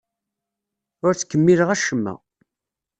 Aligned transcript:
Ur 1.05 1.13
ttkemmileɣ 1.13 1.69
acemma. 1.75 2.13